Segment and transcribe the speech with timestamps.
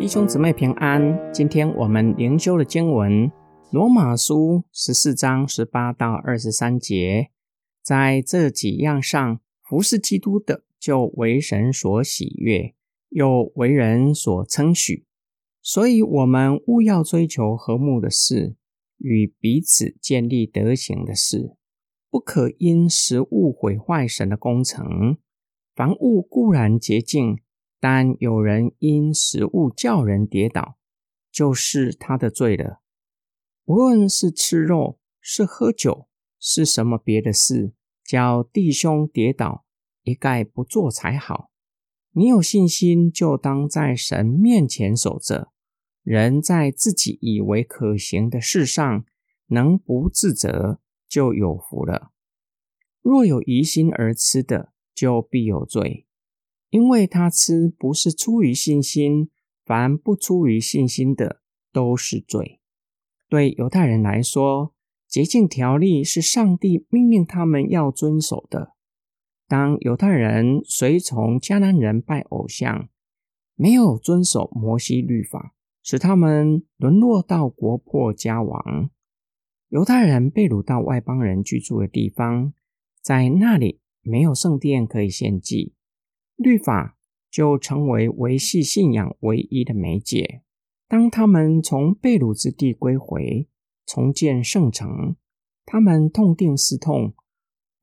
[0.00, 3.28] 弟兄姊妹平安，今天我们灵修的经文
[3.70, 4.34] 《罗马书》
[4.72, 7.28] 十四章十八到二十三节，
[7.82, 12.74] 在这几样上，服侍基督的就为神所喜悦，
[13.10, 15.04] 又为人所称许。
[15.60, 18.56] 所以，我们务要追求和睦的事，
[18.96, 21.54] 与彼此建立德行的事，
[22.10, 25.18] 不可因食物毁坏神的工程。
[25.76, 27.40] 凡物固然洁净。
[27.80, 30.76] 但有人因食物叫人跌倒，
[31.32, 32.82] 就是他的罪了。
[33.64, 36.06] 无论是吃肉，是喝酒，
[36.38, 37.72] 是什么别的事，
[38.04, 39.64] 叫弟兄跌倒，
[40.02, 41.50] 一概不做才好。
[42.12, 45.50] 你有信心，就当在神面前守着。
[46.02, 49.04] 人在自己以为可行的事上，
[49.46, 52.10] 能不自责，就有福了。
[53.00, 56.06] 若有疑心而吃的，就必有罪。
[56.70, 59.28] 因为他吃不是出于信心，
[59.64, 61.40] 凡不出于信心的
[61.72, 62.60] 都是罪。
[63.28, 64.74] 对犹太人来说，
[65.06, 68.74] 洁净条例是上帝命令他们要遵守的。
[69.48, 72.88] 当犹太人随从迦南人拜偶像，
[73.56, 78.90] 没有遵守摩西律法，使他们沦落到国破家亡。
[79.68, 82.52] 犹太人被掳到外邦人居住的地方，
[83.02, 85.74] 在那里没有圣殿可以献祭。
[86.40, 86.96] 律法
[87.30, 90.40] 就成为维系信仰唯一的媒介。
[90.88, 93.46] 当他们从被掳之地归回，
[93.86, 95.16] 重建圣城，
[95.66, 97.12] 他们痛定思痛，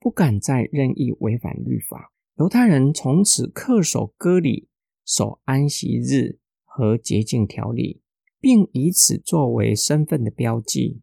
[0.00, 2.12] 不敢再任意违反律法。
[2.36, 4.68] 犹太人从此恪守割礼、
[5.06, 8.02] 守安息日和洁净条例，
[8.40, 11.00] 并以此作为身份的标记，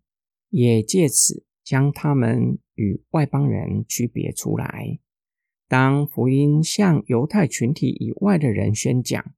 [0.50, 5.00] 也借此将他们与外邦人区别出来。
[5.68, 9.34] 当福音向犹太群体以外的人宣讲，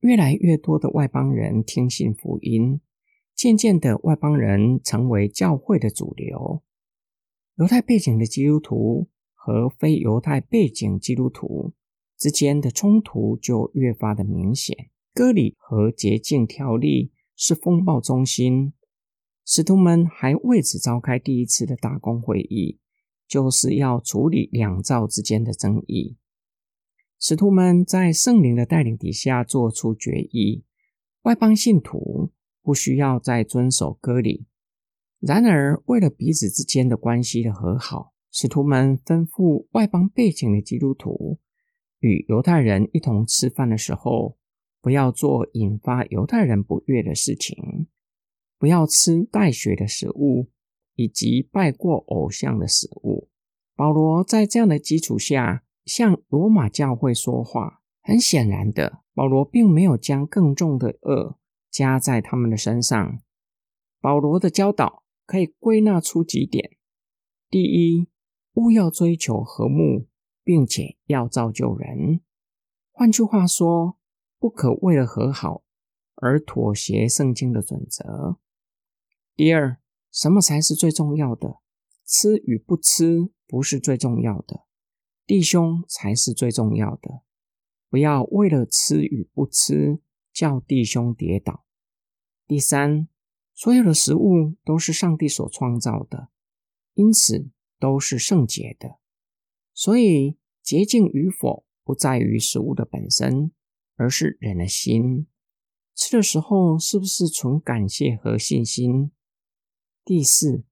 [0.00, 2.80] 越来越多的外邦人听信福音，
[3.34, 6.62] 渐渐的，外邦人成为教会的主流。
[7.56, 11.72] 犹太背景的基督徒和非犹太背景基督徒
[12.16, 14.90] 之间的冲突就越发的明显。
[15.14, 18.74] 割礼和洁净条例是风暴中心，
[19.44, 22.78] 使徒们还为此召开第一次的大公会议。
[23.28, 26.16] 就是要处理两造之间的争议。
[27.20, 30.64] 使徒们在圣灵的带领底下做出决议：
[31.22, 34.46] 外邦信徒不需要再遵守割礼。
[35.20, 41.40] 然而，为了彼此之间的关系的和好，使徒们吩咐外邦背景的基督徒
[41.98, 44.38] 与犹太人一同吃饭的时候，
[44.80, 47.88] 不要做引发犹太人不悦的事情，
[48.58, 50.48] 不要吃带血的食物。
[50.98, 53.28] 以及拜过偶像的食物，
[53.76, 57.80] 保罗在这样的基础下向罗马教会说话。
[58.02, 61.38] 很显然的，保罗并没有将更重的恶
[61.70, 63.20] 加在他们的身上。
[64.00, 66.76] 保罗的教导可以归纳出几点：
[67.48, 68.08] 第一，
[68.54, 70.08] 勿要追求和睦，
[70.42, 72.22] 并且要造就人。
[72.90, 73.98] 换句话说，
[74.40, 75.62] 不可为了和好
[76.16, 78.38] 而妥协圣经的准则。
[79.36, 79.78] 第二，
[80.10, 81.60] 什么才是最重要的？
[82.04, 84.64] 吃与不吃不是最重要的，
[85.26, 87.22] 弟兄才是最重要的。
[87.90, 90.00] 不要为了吃与不吃
[90.32, 91.64] 叫弟兄跌倒。
[92.46, 93.08] 第三，
[93.54, 96.28] 所有的食物都是上帝所创造的，
[96.94, 98.98] 因此都是圣洁的。
[99.74, 103.52] 所以洁净与否不在于食物的本身，
[103.96, 105.26] 而是人的心。
[105.94, 109.10] 吃的时候是不是存感谢和信心？
[110.08, 110.64] 第四，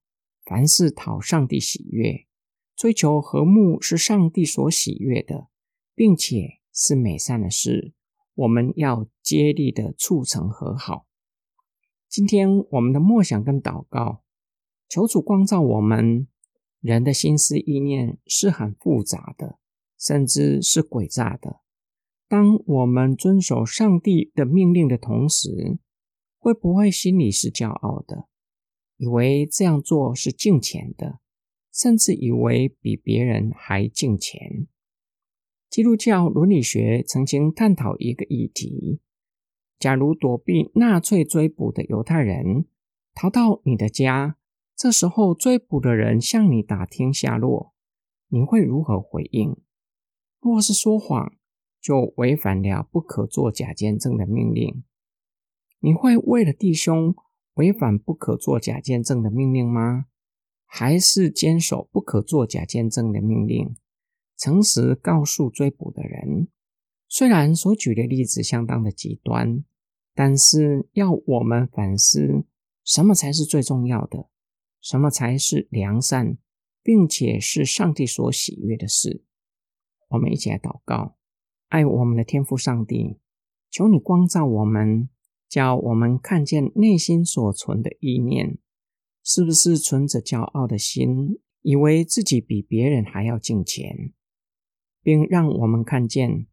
[0.46, 2.26] 凡事讨上帝喜悦，
[2.74, 5.48] 追求和睦是上帝所喜悦的，
[5.94, 7.92] 并且是美善的事。
[8.34, 11.06] 我们要竭力的促成和好。
[12.08, 14.22] 今天我们的默想跟祷告，
[14.88, 16.26] 求主光照我们。
[16.80, 19.58] 人的心思意念是很复杂的，
[19.98, 21.60] 甚至是诡诈的。
[22.26, 25.78] 当我们遵守上帝的命令的同时，
[26.38, 28.28] 会不会心里是骄傲的？
[28.96, 31.20] 以为这样做是敬虔的，
[31.72, 34.66] 甚至以为比别人还敬虔。
[35.68, 39.00] 基督教伦理学曾经探讨一个议题：
[39.78, 42.66] 假如躲避纳粹追捕的犹太人
[43.14, 44.38] 逃到你的家，
[44.74, 47.74] 这时候追捕的人向你打听下落，
[48.28, 49.56] 你会如何回应？
[50.40, 51.34] 若是说谎，
[51.80, 54.84] 就违反了不可作假见证的命令。
[55.80, 57.14] 你会为了弟兄，
[57.56, 60.06] 违反不可作假见证的命令吗？
[60.64, 63.76] 还是坚守不可作假见证的命令？
[64.36, 66.48] 诚实告诉追捕的人，
[67.08, 69.64] 虽然所举的例子相当的极端，
[70.14, 72.44] 但是要我们反思，
[72.84, 74.28] 什么才是最重要的？
[74.82, 76.36] 什么才是良善，
[76.82, 79.24] 并且是上帝所喜悦的事？
[80.08, 81.16] 我们一起来祷告，
[81.68, 83.18] 爱我们的天父上帝，
[83.70, 85.08] 求你光照我们，
[85.48, 88.58] 叫我们看见内心所存的意念，
[89.22, 94.12] 是不是存着骄傲的心，以为自己比别人还要敬虔，
[95.02, 96.46] 并让我们看见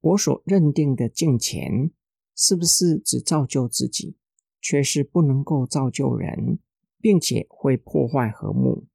[0.00, 1.90] 我所认定的敬虔，
[2.36, 4.16] 是不是只造就自己，
[4.60, 6.58] 却是不能够造就人。
[7.04, 8.86] 并且会破坏和睦。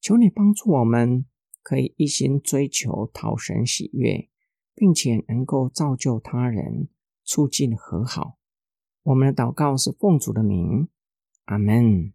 [0.00, 1.26] 求你帮助我们，
[1.62, 4.30] 可以一心追求讨神喜悦，
[4.74, 6.88] 并且能够造就他人，
[7.24, 8.38] 促进和好。
[9.02, 10.88] 我们的祷告是奉主的名，
[11.46, 12.12] 阿门。